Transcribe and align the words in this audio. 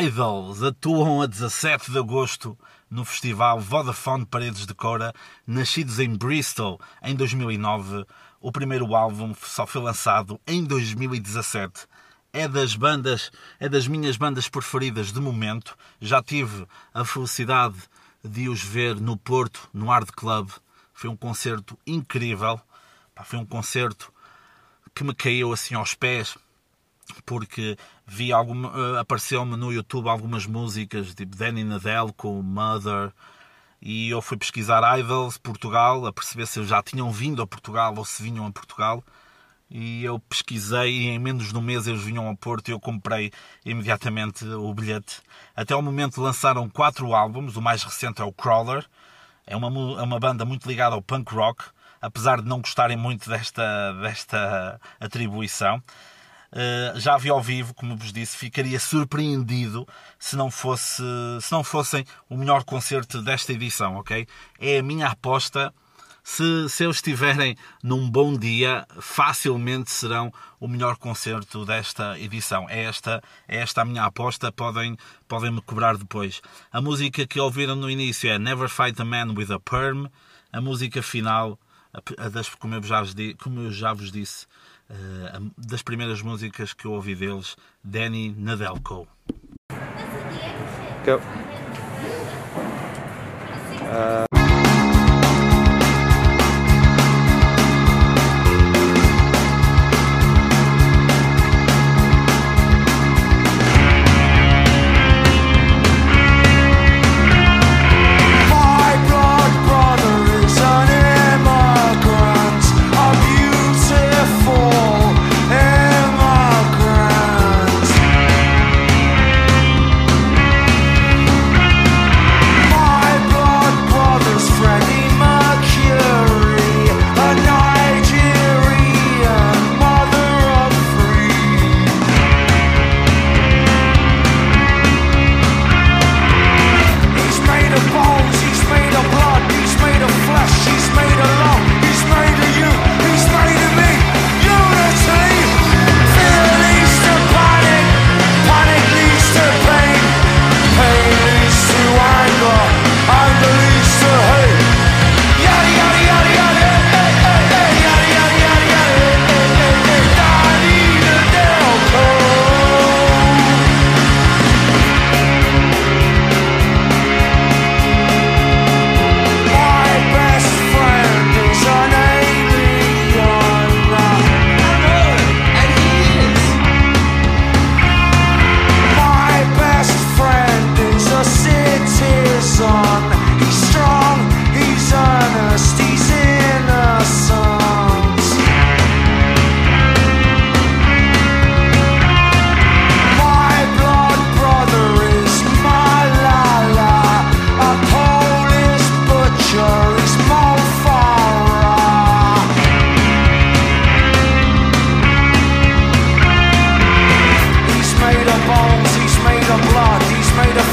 Idols 0.00 0.62
atuam 0.62 1.20
a 1.20 1.26
17 1.26 1.90
de 1.90 1.98
agosto 1.98 2.58
no 2.88 3.04
festival 3.04 3.60
Vodafone 3.60 4.24
Paredes 4.24 4.64
de 4.64 4.72
Cora, 4.72 5.12
nascidos 5.46 5.98
em 5.98 6.16
Bristol 6.16 6.80
em 7.02 7.14
2009. 7.14 8.06
O 8.40 8.50
primeiro 8.50 8.94
álbum 8.94 9.34
só 9.34 9.66
foi 9.66 9.82
lançado 9.82 10.40
em 10.46 10.64
2017. 10.64 11.86
É 12.32 12.48
das 12.48 12.74
bandas, 12.74 13.30
é 13.60 13.68
das 13.68 13.86
minhas 13.86 14.16
bandas 14.16 14.48
preferidas 14.48 15.12
de 15.12 15.20
momento. 15.20 15.76
Já 16.00 16.22
tive 16.22 16.66
a 16.94 17.04
felicidade 17.04 17.76
de 18.24 18.48
os 18.48 18.62
ver 18.62 18.98
no 18.98 19.18
Porto, 19.18 19.68
no 19.74 19.88
Hard 19.88 20.08
Club. 20.12 20.48
Foi 20.94 21.10
um 21.10 21.16
concerto 21.16 21.78
incrível. 21.86 22.58
Foi 23.24 23.38
um 23.38 23.44
concerto 23.44 24.10
que 24.94 25.04
me 25.04 25.14
caiu 25.14 25.52
assim 25.52 25.74
aos 25.74 25.92
pés 25.92 26.38
porque 27.22 27.76
vi 28.06 28.32
algum, 28.32 28.66
uh, 28.66 28.96
eh, 28.96 29.00
apareceu-me 29.00 29.56
no 29.56 29.72
YouTube 29.72 30.08
algumas 30.08 30.46
músicas 30.46 31.14
tipo 31.14 31.36
Danny 31.36 31.64
Nadelco, 31.64 32.42
Mother 32.42 33.12
e 33.80 34.08
eu 34.10 34.22
fui 34.22 34.36
pesquisar 34.36 34.98
Idols 34.98 35.38
Portugal 35.38 36.06
a 36.06 36.12
perceber 36.12 36.46
se 36.46 36.62
já 36.64 36.82
tinham 36.82 37.10
vindo 37.10 37.42
a 37.42 37.46
Portugal 37.46 37.94
ou 37.96 38.04
se 38.04 38.22
vinham 38.22 38.46
a 38.46 38.52
Portugal 38.52 39.02
e 39.72 40.04
eu 40.04 40.18
pesquisei 40.18 40.90
e 40.90 41.08
em 41.08 41.18
menos 41.18 41.48
de 41.48 41.56
um 41.56 41.62
mês 41.62 41.86
eles 41.86 42.02
vinham 42.02 42.28
ao 42.28 42.36
Porto 42.36 42.68
e 42.68 42.72
eu 42.72 42.78
comprei 42.78 43.32
imediatamente 43.64 44.44
o 44.44 44.72
bilhete. 44.74 45.22
Até 45.56 45.72
ao 45.72 45.80
momento 45.80 46.20
lançaram 46.20 46.68
quatro 46.68 47.14
álbuns, 47.14 47.56
o 47.56 47.62
mais 47.62 47.82
recente 47.82 48.20
é 48.20 48.24
o 48.24 48.32
Crawler, 48.32 48.86
é 49.46 49.56
uma, 49.56 49.68
é 49.98 50.02
uma 50.02 50.20
banda 50.20 50.44
muito 50.44 50.68
ligada 50.68 50.94
ao 50.94 51.00
punk 51.00 51.34
rock, 51.34 51.64
apesar 52.02 52.42
de 52.42 52.48
não 52.48 52.60
gostarem 52.60 52.98
muito 52.98 53.30
desta, 53.30 53.92
desta 53.94 54.80
atribuição. 55.00 55.82
Eh, 56.54 56.92
já 56.96 57.16
vi 57.16 57.30
ao 57.30 57.40
vivo, 57.40 57.72
como 57.72 57.96
vos 57.96 58.12
disse, 58.12 58.36
ficaria 58.36 58.78
surpreendido 58.78 59.88
se 60.18 60.36
não, 60.36 60.50
fosse, 60.50 61.02
se 61.40 61.50
não 61.50 61.64
fossem 61.64 62.04
o 62.28 62.36
melhor 62.36 62.62
concerto 62.62 63.22
desta 63.22 63.52
edição, 63.52 63.96
ok? 63.96 64.26
É 64.60 64.78
a 64.78 64.82
minha 64.82 65.08
aposta. 65.08 65.72
Se, 66.24 66.68
se 66.68 66.84
eles 66.84 66.96
estiverem 66.96 67.56
num 67.82 68.08
bom 68.08 68.36
dia, 68.38 68.86
facilmente 69.00 69.90
serão 69.90 70.32
o 70.60 70.68
melhor 70.68 70.96
concerto 70.96 71.64
desta 71.64 72.16
edição. 72.16 72.68
É 72.70 72.84
esta, 72.84 73.20
é 73.48 73.56
esta 73.56 73.82
a 73.82 73.84
minha 73.84 74.04
aposta, 74.04 74.52
podem, 74.52 74.96
podem 75.26 75.50
me 75.50 75.60
cobrar 75.60 75.96
depois. 75.96 76.40
A 76.70 76.80
música 76.80 77.26
que 77.26 77.40
ouviram 77.40 77.74
no 77.74 77.90
início 77.90 78.30
é 78.30 78.38
Never 78.38 78.68
Fight 78.68 79.02
a 79.02 79.04
Man 79.04 79.34
with 79.36 79.50
a 79.50 79.58
Perm. 79.58 80.06
A 80.52 80.60
música 80.60 81.02
final, 81.02 81.58
a 82.18 82.28
das, 82.28 82.48
como, 82.50 82.76
eu 82.76 82.82
já, 82.84 83.02
como 83.42 83.60
eu 83.60 83.72
já 83.72 83.92
vos 83.92 84.12
disse, 84.12 84.46
das 85.56 85.82
primeiras 85.82 86.22
músicas 86.22 86.72
que 86.72 86.86
eu 86.86 86.92
ouvi 86.92 87.14
deles, 87.14 87.56
Danny 87.82 88.34
Nadelko. 88.36 89.06
Go. 91.04 91.16
Uh... 93.82 94.31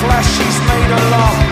flesh, 0.00 0.26
she's 0.36 0.58
made 0.68 0.90
a 0.90 1.10
law. 1.10 1.45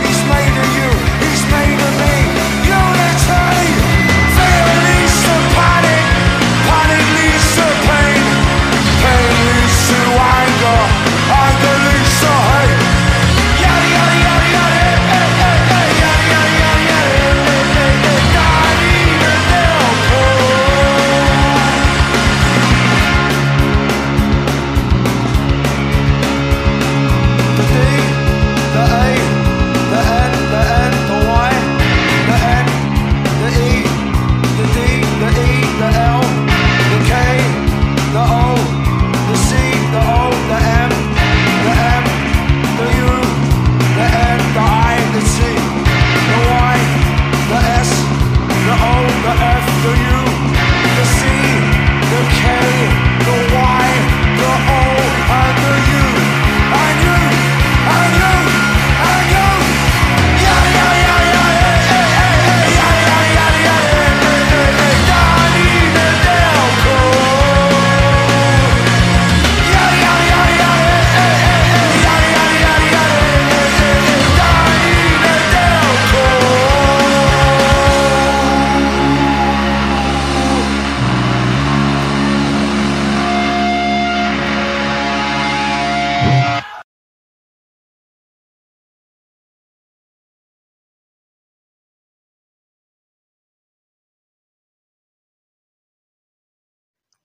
the 49.25 49.31
S 49.31 49.65
to 49.85 49.91
you. 50.03 50.34